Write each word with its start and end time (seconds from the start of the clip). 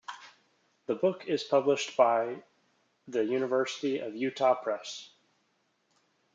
The 0.87 0.95
book 0.95 1.25
is 1.27 1.43
published 1.43 1.95
by 1.95 2.41
the 3.07 3.23
University 3.23 3.99
of 3.99 4.15
Utah 4.15 4.55
Press. 4.55 5.11